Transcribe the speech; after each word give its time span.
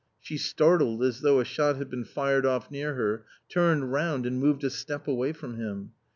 She 0.19 0.39
startled 0.39 1.03
as 1.03 1.21
though 1.21 1.39
a 1.39 1.45
shot 1.45 1.75
had 1.77 1.91
been 1.91 2.05
fired 2.05 2.43
off 2.43 2.71
near 2.71 2.95
her, 2.95 3.23
turned 3.49 3.91
round, 3.91 4.25
and 4.25 4.39
moved 4.39 4.63
a 4.63 4.71
step 4.71 5.07
away 5.07 5.31
from 5.31 5.57
him. 5.57 5.91